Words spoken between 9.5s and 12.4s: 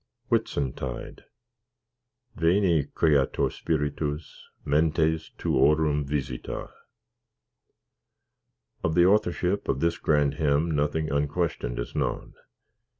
of this grand hymn nothing unquestioned is known.